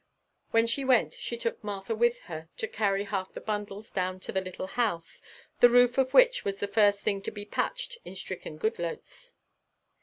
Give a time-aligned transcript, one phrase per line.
[0.49, 4.31] When she went she took Martha with her to carry half the bundles down to
[4.31, 5.21] the Little House,
[5.59, 9.35] the roof of which was the first thing to be patched in stricken Goodloets.